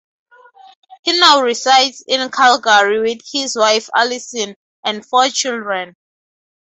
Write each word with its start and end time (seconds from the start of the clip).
He 1.03 1.19
now 1.19 1.41
resides 1.43 2.03
in 2.07 2.31
Calgary 2.31 2.99
with 3.01 3.19
his 3.31 3.55
wife 3.55 3.87
Alison 3.95 4.55
and 4.83 5.05
four 5.05 5.29
children. 5.29 5.95